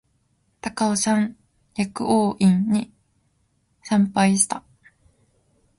[0.63, 1.37] 高尾山
[1.75, 2.91] 薬王院に
[3.83, 4.63] 参拝した